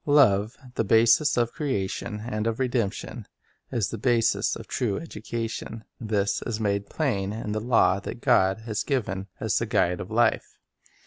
Love, 0.07 0.57
the 0.73 0.83
basis 0.83 1.37
of 1.37 1.51
creation 1.53 2.21
and 2.25 2.47
of 2.47 2.57
redemption, 2.59 3.27
is 3.71 3.89
the 3.89 3.97
Love 3.97 4.01
basis 4.01 4.55
of 4.55 4.65
true 4.67 4.97
education. 4.99 5.83
This 5.99 6.41
is 6.41 6.59
made 6.59 6.89
plain 6.89 7.31
in 7.31 7.51
the 7.51 7.59
law 7.61 7.99
the 7.99 8.09
Basis 8.09 8.09
of 8.09 8.09
Education 8.09 8.25
that 8.25 8.25
God 8.57 8.65
has 8.65 8.83
given 8.83 9.27
as 9.39 9.57
the 9.59 9.65
guide 9.67 9.99
of 9.99 10.09
life. 10.09 10.57